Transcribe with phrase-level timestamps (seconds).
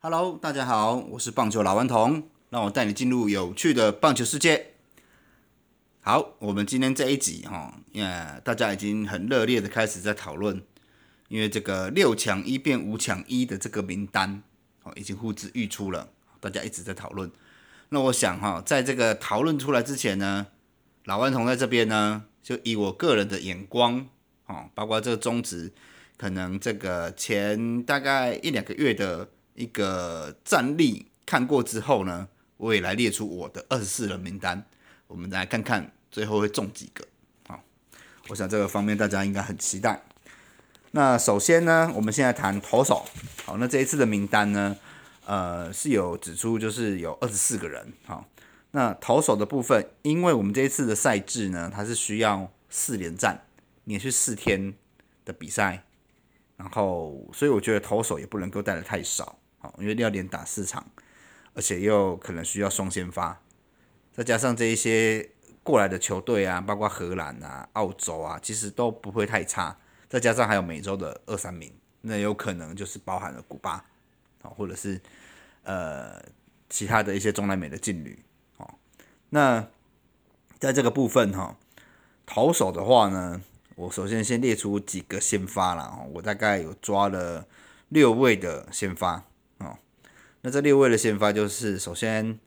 [0.00, 4.74] Hello，大家好，我是棒球老顽童，让我带你进入有趣的棒球世界。
[6.02, 10.62] 好，我们今天这一集哈，呃，大家已经很热烈的开始在讨论，
[11.26, 14.40] 因为这个六强一变五强一的这个名单
[14.84, 16.08] 哦，已经呼之欲出了，
[16.38, 17.28] 大家一直在讨论。
[17.88, 20.46] 那我想哈，在这个讨论出来之前呢，
[21.06, 24.06] 老顽童在这边呢，就以我个人的眼光
[24.46, 25.72] 哦，包括这个中职，
[26.16, 34.64] 可能这个前大概一两个月的一个战力看过之后呢，我也来列出我的二十四人名单，
[35.08, 35.92] 我们来看看。
[36.10, 37.06] 最后会中几个？
[37.46, 37.62] 好，
[38.28, 40.02] 我想这个方面大家应该很期待。
[40.92, 43.04] 那首先呢，我们现在谈投手。
[43.44, 44.74] 好，那这一次的名单呢，
[45.26, 47.92] 呃，是有指出就是有二十四个人。
[48.06, 48.26] 好，
[48.70, 53.44] 那投手的部分，因为我们这一次的赛制呢，它是需要四连战，
[53.84, 54.72] 连续四天
[55.26, 55.84] 的比赛，
[56.56, 59.38] 然后所以我觉得投手也不能够带的太少。
[59.78, 60.86] 因为要连打四场，
[61.54, 63.40] 而且又可能需要双先发，
[64.12, 65.30] 再加上这一些。
[65.64, 69.76] 过来的球队啊，包括荷兰啊、澳洲啊，其实都不会太差。
[70.08, 73.84] 再加上还有美洲的二三名，那有可能就是包含了古巴
[74.40, 74.98] 啊，或者是
[75.64, 76.22] 呃
[76.70, 78.18] 其他的一些中南美的劲旅
[78.56, 78.66] 哦。
[79.28, 79.68] 那
[80.58, 81.54] 在这个部分哈，
[82.24, 83.42] 投手的话呢，
[83.74, 87.46] 我首先先列出几个先发了哦，我大概有抓了
[87.90, 89.27] 六位的先发。
[90.42, 92.38] 那这六位的先发就是首先。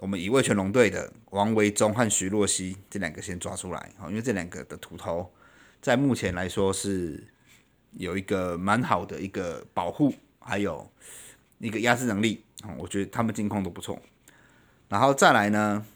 [0.00, 5.32] 我们以味全龙队的王维忠和徐若曦这两个先抓出来，好，因为这两个的土头
[5.80, 7.22] 在目前来说是
[7.92, 10.90] 有一个蛮好的一个保护，还有
[11.58, 13.98] 一个压制能力，啊，我觉得他们近况都不错。
[14.88, 15.86] 然后再来呢，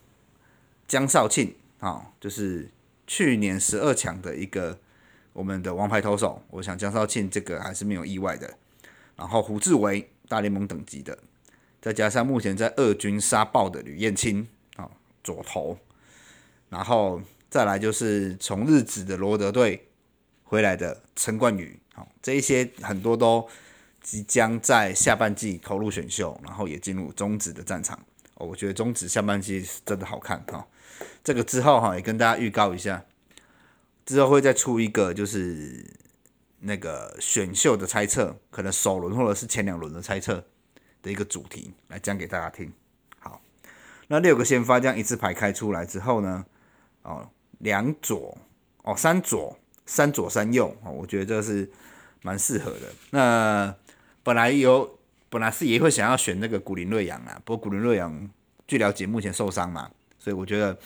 [0.87, 2.71] 江少庆，啊，就是
[3.05, 4.79] 去年十二强的一个
[5.33, 8.57] 我们的王牌投手，我想江少庆这个还是没有意外的。
[9.17, 11.19] 然后胡志伟，大联盟等级的。
[11.81, 14.91] 再加上目前在二军杀爆的吕彦青啊，
[15.23, 15.79] 左投，
[16.69, 19.89] 然后再来就是从日子的罗德队
[20.43, 23.49] 回来的陈冠宇，好，这一些很多都
[24.03, 27.99] 即将在下半季投入选秀，然后也进入中职的战场。
[28.35, 30.67] 哦，我觉得中职下半季真的好看哈。
[31.23, 33.05] 这个之后哈，也跟大家预告一下，
[34.05, 35.87] 之后会再出一个就是
[36.61, 40.45] 那个选秀的猜测，可能首轮或者是前两轮的猜测。
[41.01, 42.73] 的一个主题来讲给大家听。
[43.21, 43.41] 好，
[44.09, 46.45] 那六个先发这样一字排开出来之后呢，
[47.03, 48.37] 哦，两左
[48.83, 51.71] 哦，三左，三左三右哦，我觉得这是
[52.23, 52.93] 蛮适合的。
[53.11, 53.73] 那
[54.25, 54.99] 本来有
[55.29, 58.29] 本来是也会想要选那个古林瑞阳啊，不过古林瑞阳
[58.67, 60.77] 据了解目前受伤嘛，所以我觉得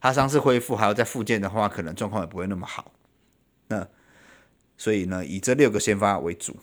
[0.00, 2.90] 他伤势恢复还要再复健的话，可能状况也不会那么好。
[3.68, 3.86] 那
[4.76, 6.56] 所以呢，以这六个先发为主。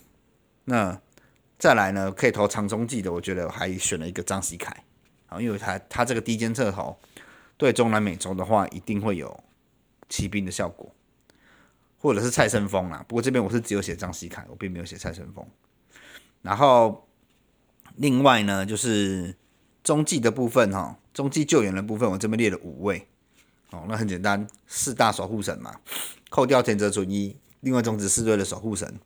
[0.65, 0.99] 那
[1.57, 4.83] 再来呢，可以投长中继的，我觉得还选了一个张喜凯，
[5.27, 6.97] 啊，因为他他这个低肩侧投
[7.57, 9.43] 对中南美洲的话，一定会有
[10.09, 10.93] 骑兵的效果，
[11.99, 13.05] 或者是蔡生峰啦。
[13.07, 15.45] 不过这边我是只有写张喜凯，我并没有写蔡生峰。
[16.41, 17.07] 然后
[17.95, 19.35] 另外呢，就是
[19.83, 23.07] 中继的部分哈，中继救援的部分，我这边列了五位，
[23.69, 25.79] 哦，那很简单，四大守护神嘛，
[26.29, 28.99] 扣掉田泽纯一，另外中职四队的守护神，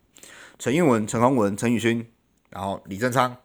[0.58, 2.06] 陈运文、陈宏文、陈宇勋。
[2.48, 3.36] 然后李正昌，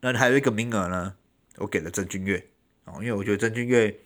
[0.00, 1.14] 那还有一个名额呢，
[1.56, 2.46] 我给了郑俊岳
[2.84, 3.98] 哦，因为我觉得郑俊岳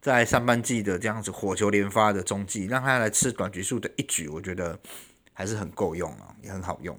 [0.00, 4.78] 在上半季的这样子火球连发的中继，让他来吃短局数的一局，我觉得
[5.32, 6.98] 还是很够用啊，也很好用。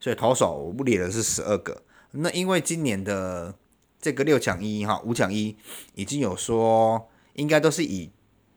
[0.00, 1.80] 所以投手我不列的是十二个，
[2.10, 3.54] 那因为今年的
[4.00, 5.56] 这个六抢一哈五抢一
[5.94, 8.10] 已经有说应该都是以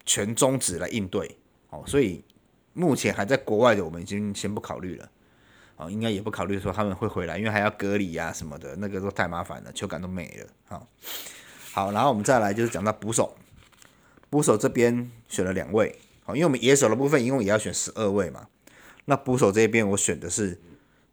[0.03, 1.37] 全中指来应对
[1.69, 2.25] 哦，所以
[2.73, 5.09] 目前还在国外的我们已经先不考虑了。
[5.77, 10.47] 哦，应该也不考虑说他们会回来，因为还要隔离呀什么的，那个都太麻烦了，球感都没了。
[10.65, 10.87] 好，
[11.71, 13.37] 好，然后我们再来就是讲到捕手，
[14.29, 18.47] 捕手这边选了两位，好，因为我们野手的部分一共也要选十二位嘛。
[19.05, 20.59] 那捕手这边我选的是，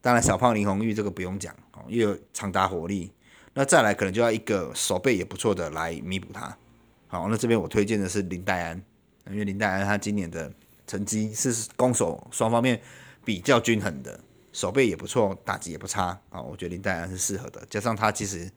[0.00, 3.12] 当然小胖林红玉这个不用讲，哦，又有长达火力。
[3.55, 6.58] 那再来可能就要一个手背也不错的来弥补他。
[7.06, 8.82] 好，那这边我推荐的是林黛安，
[9.31, 10.53] 因为林黛安他今年的
[10.87, 12.81] 成绩是攻守双方面
[13.25, 14.21] 比较均衡的。
[14.53, 17.62] 手背也不错，打击也不差啊，我觉得林黛安是适合的。
[17.69, 18.50] 加上他其实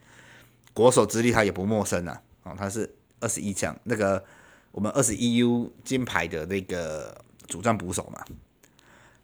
[0.74, 2.90] 国手之力他也不陌生啊，哦，他是
[3.20, 4.24] 二十一强那个
[4.72, 8.24] 我们二十一 U 金牌的那个主战捕手嘛。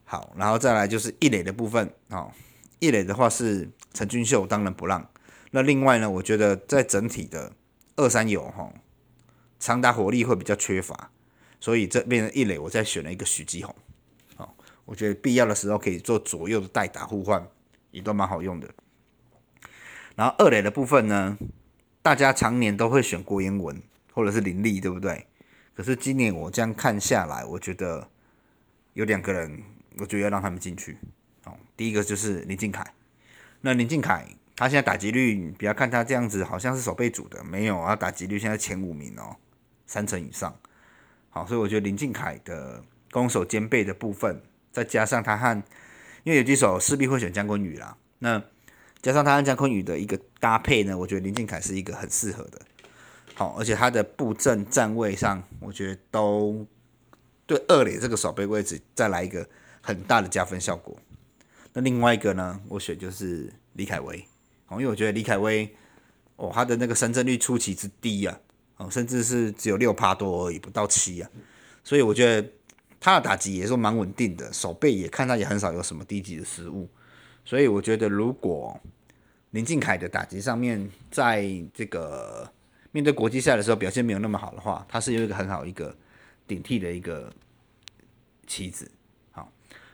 [0.03, 2.29] 好，然后再来就是一垒的部分哦，
[2.79, 5.09] 一垒的话是陈俊秀，当仁不让。
[5.51, 7.53] 那另外呢，我觉得在整体的
[7.95, 8.69] 二三有哈，
[9.59, 11.09] 长打火力会比较缺乏，
[11.65, 13.75] 所以这边的一垒我再选了一个许继宏。
[14.85, 17.43] 我觉得必要的时候可以做左右的代打互换，
[17.89, 18.69] 也都蛮好用的。
[20.15, 21.35] 然后二垒的部分呢，
[22.03, 23.81] 大家常年都会选郭彦文
[24.13, 25.25] 或者是林立，对不对？
[25.73, 28.07] 可是今年我这样看下来，我觉得
[28.93, 29.63] 有两个人，
[29.97, 30.99] 我觉得要让他们进去。
[31.45, 32.85] 哦，第一个就是林敬凯。
[33.61, 39.37] 那林敬凯他现在打击率，不要看他这样子，好像是守备组的，没有啊，打击率现在前五名哦，
[39.87, 40.55] 三成以上。
[41.35, 44.41] 好，所以我觉得林敬凯的攻守兼备的部分，
[44.71, 45.61] 再加上他和
[46.23, 48.41] 因为有几手势必会选姜昆宇啦，那
[49.01, 52.61] 加上他和姜昆宇的一个搭配呢，我觉得林敬凯是一个很适合的。
[53.33, 56.65] 好，而且他的布阵站位上，我觉得都
[57.45, 59.45] 对二垒这个守备位置再来一个
[59.81, 60.97] 很大的加分效果。
[61.73, 64.25] 那另外一个呢，我选就是李凯威，
[64.69, 65.75] 哦，因为我觉得李凯威
[66.37, 68.39] 哦，他的那个深圳率出奇之低啊，
[68.77, 71.29] 哦，甚至是只有六趴多而已，不到七啊，
[71.83, 72.49] 所以我觉得。
[72.97, 76.89] 他的打击也是蛮稳定的，手背也看他也很少有什么低级的失误，
[77.43, 78.79] 所以我觉得如果
[79.51, 82.51] 林敬凯的打击上面在这个
[82.91, 85.95] 面对国际赛的时候表现没有那么好的话，他是有一个很好一个
[86.47, 87.31] 顶替的一个
[88.47, 88.89] 棋子，
[89.31, 89.51] 好，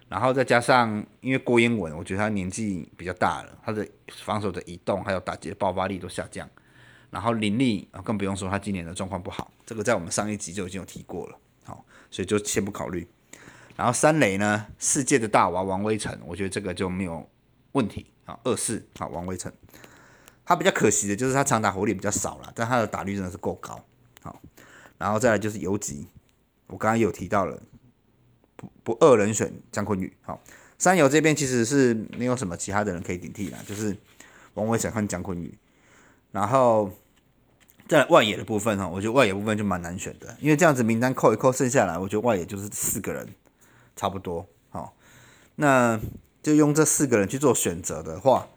[0.07, 3.85] 然后再加上因为郭英文，我觉得他年纪比较大了，他的
[4.23, 6.49] 防守的移动还有打击的爆发力都下降，
[7.11, 11.37] 然后林立啊更不用说他今年的状况不好，这个在我们上一集就已经有提过了。
[11.63, 13.07] 好，所以就先不考虑。
[13.75, 17.29] 然后三垒呢，世界的大娃王威成，我觉得这个就没有
[17.73, 18.07] 问题。
[18.25, 19.51] 啊，二四啊，王威成，
[20.45, 23.83] 他比较可惜的就是他长打火力比较少了，但他的打率真的是够高。
[24.21, 24.39] 好，
[24.97, 26.07] 然后再来就是游击，
[26.67, 27.61] 我刚刚有提到了，
[28.55, 30.15] 不不二人选江坤宇。
[30.21, 30.39] 好，
[30.77, 33.97] 三游这边其实是没有什么其他的人可以顶替啦，就是
[34.53, 35.57] 王威成和江坤宇。
[36.31, 36.91] 然后。
[37.87, 43.27] 在外野的部分哈，我觉得外野部分就蛮难选的，因为这样子名单扣一扣，剩下来我觉得外野就是四个人，
[43.97, 44.47] 差不多。
[44.69, 44.95] 好，
[45.57, 45.99] 那
[46.41, 48.47] 就用这四个人去做选择的话，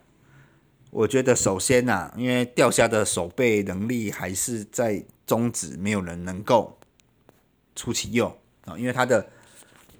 [0.93, 6.79] 我觉得首先呐，因为钓虾的守备能力还是在中指，没有人能够
[7.75, 9.26] 出其右啊，因为他的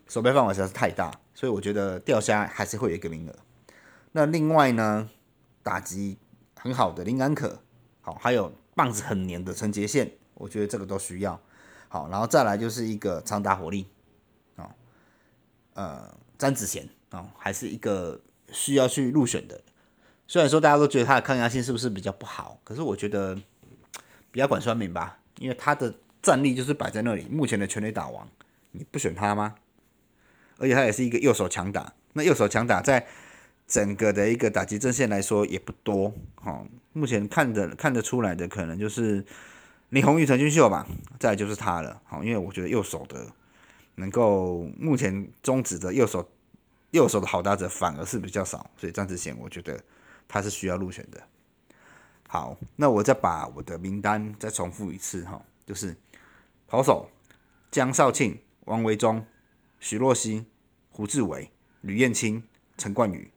[0.07, 3.35] 守备范围实在是太大，所以我觉得钓虾还是会有一个名额。
[4.13, 5.11] 那另外呢，
[5.65, 6.19] 打击
[6.55, 7.64] 很好的林安可，
[8.05, 8.53] 好，还有。
[8.77, 11.41] 棒子很黏的陈杰线，我觉得这个都需要。
[11.87, 13.87] 好，然后再来就是一个长打火力，
[14.57, 14.69] 哦，
[15.75, 18.21] 呃，詹子贤哦，还是一个
[18.51, 19.61] 需要去入选的。
[20.27, 23.39] 虽然说大家都觉得他的抗压性是不是比较不好，可是我觉得
[24.33, 28.29] 比较管酸民吧，因为他的战力就是摆在那里，目前的全垒打王，
[28.73, 29.55] 你不选他吗？
[30.59, 33.07] 而且他也是一个右手强打，那右手强打在。
[33.67, 39.25] 整个的一个打击阵线来说也不多，哈，目前看的看得出来的可能就是
[39.89, 40.87] 李红玉、陈俊秀吧，
[41.19, 43.27] 再就是他了，好，因为我觉得右手的
[43.95, 46.29] 能够目前中指的右手
[46.91, 49.83] 右手的好打者反而是比较少，所以张志贤我觉得
[50.29, 51.23] 他是需要入选的。
[52.29, 55.97] 好，那我再把我的名单再重复一次哈，就是
[56.69, 57.09] 投手
[57.71, 59.25] 江少庆、王维忠、
[59.81, 60.45] 徐若曦、
[60.91, 61.51] 胡志伟、
[61.81, 62.43] 吕燕青、
[62.77, 63.31] 陈冠宇。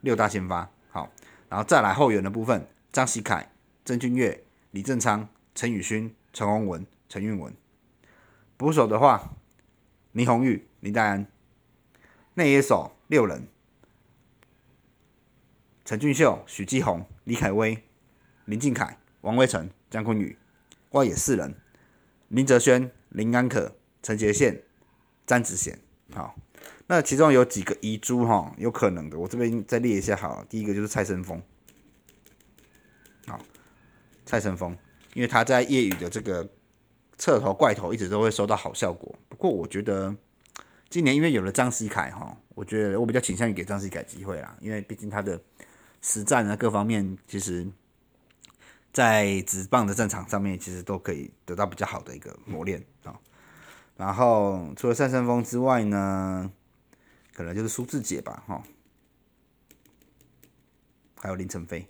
[0.00, 1.10] 六大先发好，
[1.48, 3.50] 然后再来后援的部分：张喜凯、
[3.84, 7.52] 曾俊岳、李正昌、陈宇勋、陈宏文、陈运文。
[8.56, 9.34] 捕手的话，
[10.12, 11.26] 林红玉、林黛安。
[12.34, 13.48] 内野手六人：
[15.84, 17.82] 陈俊秀、许继宏、李凯威、
[18.44, 20.36] 林敬凯、王威成、江坤宇。
[20.90, 21.54] 外野四人：
[22.28, 24.62] 林哲轩、林安可、陈杰宪、
[25.26, 25.78] 詹子贤。
[26.14, 26.34] 好。
[26.86, 30.44] 那其中有几个遗珠哈，有可能的，我这边再列一下好。
[30.48, 31.42] 第一个就是蔡生峰，
[33.26, 33.38] 好，
[34.24, 34.76] 蔡生峰，
[35.12, 36.48] 因为他在业余的这个
[37.18, 39.14] 侧头怪头一直都会收到好效果。
[39.28, 40.14] 不过我觉得
[40.88, 45.38] 今年因为有了张西凯哈，我觉得我比较倾向于给张西凯机会啦，因为毕竟他的
[46.00, 47.66] 实战啊各方面，其实
[48.94, 53.14] 在直棒的战场上面，其实都可以得到比较好的一个磨练啊。
[53.98, 56.50] 然后除了蔡生峰之外呢？
[57.34, 58.60] 可能就是苏志杰吧，哈，
[61.20, 61.86] 还有林晨飞，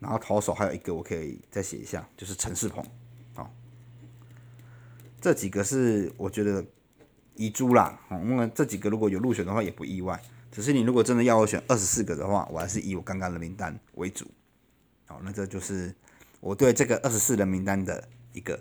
[0.00, 2.84] 然后投手还有一个我可以再写一下，就是陈世鹏，
[3.36, 3.54] 好，
[5.20, 6.66] 这几个是我觉得
[7.36, 10.20] 遗珠啦，哦，因为这几个如果有入选的话也不意外，
[10.50, 14.28] 只是你如果真的要我选二十四个的话，我还是以我刚刚的名单为主，
[15.06, 15.94] 好，那这就是
[16.40, 18.58] 我对这个二十四人名单的一个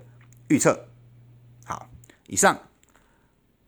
[0.50, 0.88] 预测。
[1.66, 1.90] 好，
[2.28, 2.60] 以上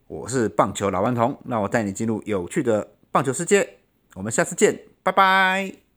[0.06, 3.78] 我是棒球老顽童，那我带你进入有趣的棒球世界，
[4.14, 5.89] 我们下次见，拜拜。